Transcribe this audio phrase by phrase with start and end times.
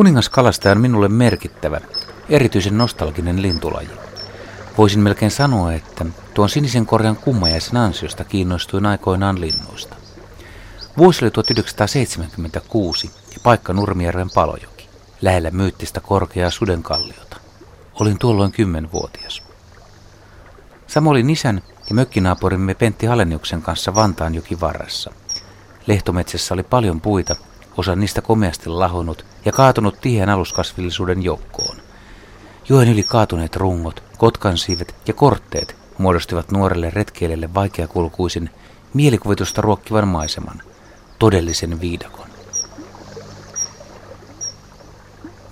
[0.00, 1.80] Kuningaskalastaja on minulle merkittävä,
[2.28, 3.88] erityisen nostalginen lintulaji.
[4.78, 9.96] Voisin melkein sanoa, että tuon sinisen korjan kummajaisen ansiosta kiinnostuin aikoinaan linnuista.
[10.98, 14.88] Vuosi oli 1976 ja paikka Nurmijärven Palojoki,
[15.22, 17.36] lähellä myyttistä korkeaa sudenkalliota.
[18.00, 19.42] Olin tuolloin kymmenvuotias.
[20.86, 25.12] Sama olin isän ja mökkinaapurimme Pentti Haleniuksen kanssa Vantaanjoki varressa.
[25.86, 27.36] Lehtometsässä oli paljon puita,
[27.76, 31.76] osa niistä komeasti lahonnut ja kaatunut tiheen aluskasvillisuuden joukkoon.
[32.68, 38.50] Joen yli kaatuneet rungot, kotkansiivet ja kortteet muodostivat nuorelle retkeilijälle vaikeakulkuisin,
[38.94, 40.62] mielikuvitusta ruokkivan maiseman,
[41.18, 42.26] todellisen viidakon.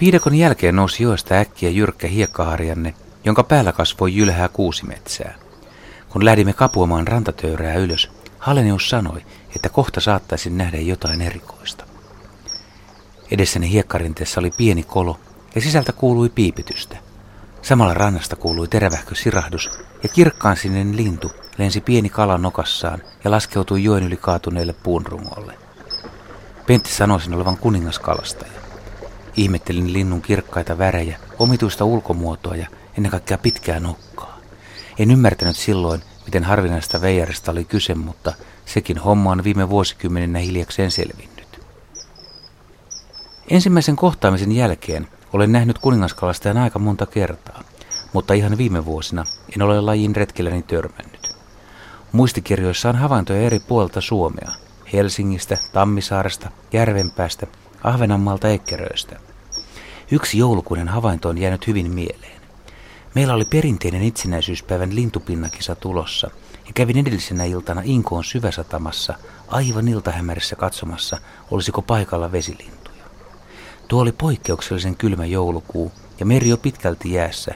[0.00, 5.34] Viidakon jälkeen nousi joesta äkkiä jyrkkä hiekkaharjanne, jonka päällä kasvoi jylhää kuusimetsää.
[6.08, 9.22] Kun lähdimme kapuamaan rantatöyrää ylös, Halenius sanoi,
[9.56, 11.84] että kohta saattaisin nähdä jotain erikoista.
[13.30, 15.20] Edessäni hiekkarinteessa oli pieni kolo
[15.54, 16.96] ja sisältä kuului piipitystä.
[17.62, 19.70] Samalla rannasta kuului terävähkö sirahdus
[20.02, 25.54] ja kirkkaan sininen lintu lensi pieni kala nokassaan ja laskeutui joen yli kaatuneelle puunrungolle.
[26.66, 28.52] Pentti sanoi sen olevan kuningaskalastaja.
[29.36, 32.66] Ihmettelin linnun kirkkaita värejä, omituista ulkomuotoa ja
[32.96, 34.38] ennen kaikkea pitkää nokkaa.
[34.98, 38.32] En ymmärtänyt silloin, miten harvinaista veijarista oli kyse, mutta
[38.66, 41.35] sekin homma on viime vuosikymmeninä hiljakseen selvinnyt.
[43.48, 47.62] Ensimmäisen kohtaamisen jälkeen olen nähnyt kuningaskalastajan aika monta kertaa,
[48.12, 49.24] mutta ihan viime vuosina
[49.56, 51.36] en ole lajin retkelläni törmännyt.
[52.12, 54.50] Muistikirjoissa on havaintoja eri puolta Suomea,
[54.92, 57.46] Helsingistä, Tammisaaresta, Järvenpäästä,
[57.84, 59.16] Ahvenanmaalta Ekkeröistä.
[60.10, 62.40] Yksi joulukuinen havainto on jäänyt hyvin mieleen.
[63.14, 66.30] Meillä oli perinteinen itsenäisyyspäivän lintupinnakisa tulossa
[66.66, 69.14] ja kävin edellisenä iltana Inkoon syväsatamassa
[69.48, 71.18] aivan iltahämärissä katsomassa,
[71.50, 72.85] olisiko paikalla vesilintuja.
[73.88, 77.54] Tuo oli poikkeuksellisen kylmä joulukuu ja meri jo pitkälti jäässä,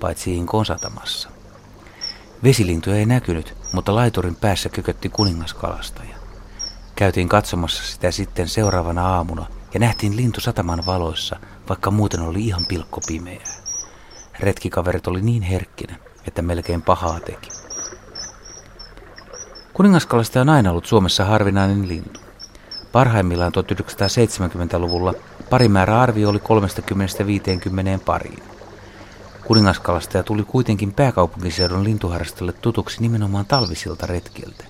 [0.00, 1.28] paitsi Inkoon satamassa.
[2.44, 6.16] Vesilintuja ei näkynyt, mutta laiturin päässä kökötti kuningaskalastaja.
[6.96, 11.36] Käytiin katsomassa sitä sitten seuraavana aamuna ja nähtiin lintu sataman valoissa,
[11.68, 13.44] vaikka muuten oli ihan pilkko pimeää.
[14.40, 17.48] Retkikaverit oli niin herkkinä, että melkein pahaa teki.
[19.72, 22.20] Kuningaskalasta on aina ollut Suomessa harvinainen lintu.
[22.92, 25.14] Parhaimmillaan 1970-luvulla
[25.50, 28.42] parimäärä arvio oli 30-50 pariin.
[29.46, 34.64] Kuningaskalastaja tuli kuitenkin pääkaupunkiseudun lintuharrastalle tutuksi nimenomaan talvisilta retkiltä.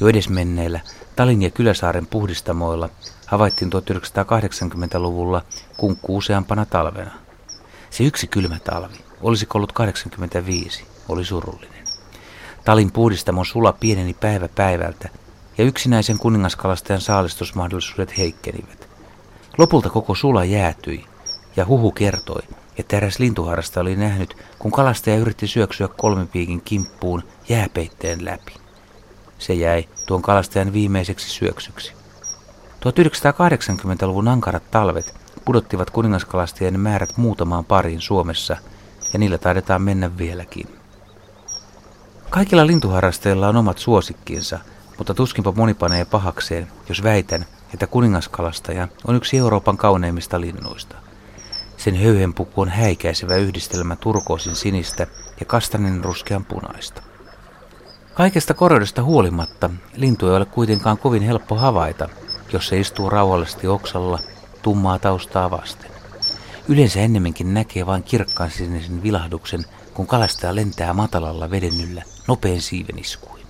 [0.00, 0.80] Jo edesmenneillä
[1.16, 2.88] Talin ja Kyläsaaren puhdistamoilla
[3.26, 5.42] havaittiin 1980-luvulla
[5.76, 7.10] kunkku useampana talvena.
[7.90, 11.84] Se yksi kylmä talvi, olisi ollut 85, oli surullinen.
[12.64, 15.08] Talin puhdistamon sula pieneni päivä päivältä
[15.58, 18.83] ja yksinäisen kuningaskalastajan saalistusmahdollisuudet heikkenivät.
[19.58, 21.04] Lopulta koko sula jäätyi
[21.56, 22.42] ja huhu kertoi,
[22.78, 28.54] että eräs lintuharrasta oli nähnyt, kun kalastaja yritti syöksyä kolmipiikin kimppuun jääpeitteen läpi.
[29.38, 31.92] Se jäi tuon kalastajan viimeiseksi syöksyksi.
[32.84, 35.14] 1980-luvun ankarat talvet
[35.44, 38.56] pudottivat kuningaskalastajien määrät muutamaan pariin Suomessa,
[39.12, 40.68] ja niillä taidetaan mennä vieläkin.
[42.30, 44.58] Kaikilla lintuharrastajilla on omat suosikkinsa,
[44.98, 50.96] mutta tuskinpa moni panee pahakseen, jos väitän, että kuningaskalastaja on yksi Euroopan kauneimmista linnuista.
[51.76, 55.06] Sen höyhenpuku on häikäisevä yhdistelmä turkoosin sinistä
[55.40, 57.02] ja kastanin ruskean punaista.
[58.14, 62.08] Kaikesta koreudesta huolimatta lintu ei ole kuitenkaan kovin helppo havaita,
[62.52, 64.18] jos se istuu rauhallisesti oksalla
[64.62, 65.90] tummaa taustaa vasten.
[66.68, 69.64] Yleensä ennemminkin näkee vain kirkkaan sinisen vilahduksen,
[69.94, 73.46] kun kalastaja lentää matalalla vedennyllä nopein siiveniskuin.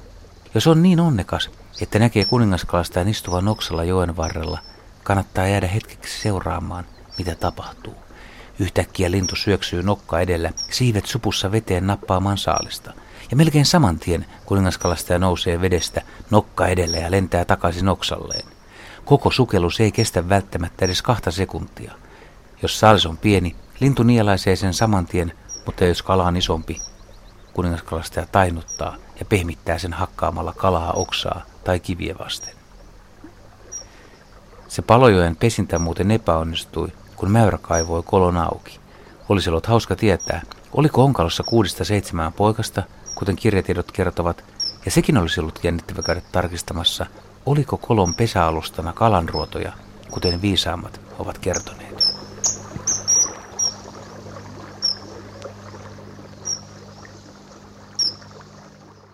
[0.54, 4.58] Jos on niin onnekas, että näkee kuningaskalastajan istuvan oksalla joen varrella,
[5.02, 6.84] kannattaa jäädä hetkeksi seuraamaan,
[7.18, 7.94] mitä tapahtuu.
[8.58, 12.92] Yhtäkkiä lintu syöksyy nokka edellä, siivet supussa veteen nappaamaan saalista–
[13.30, 18.49] ja melkein saman tien kuningaskalastaja nousee vedestä nokka edellä ja lentää takaisin oksalleen.
[19.04, 21.93] Koko sukellus ei kestä välttämättä edes kahta sekuntia.
[22.62, 25.32] Jos saalis on pieni, lintu nielaisee sen saman tien,
[25.66, 26.81] mutta jos kala on isompi,
[27.52, 32.55] kuningaskalastaja tainuttaa ja pehmittää sen hakkaamalla kalaa oksaa tai kiviä vasten.
[34.69, 38.81] Se palojoen pesintä muuten epäonnistui, kun mäyrä kaivoi kolon auki.
[39.28, 42.82] Olisi ollut hauska tietää, oliko onkalossa kuudesta seitsemään poikasta
[43.14, 44.44] kuten kirjatiedot kertovat,
[44.84, 47.06] ja sekin olisi ollut jännittävä käydä tarkistamassa,
[47.46, 49.72] oliko kolon pesäalustana kalanruotoja,
[50.11, 52.03] kuten viisaammat ovat kertoneet.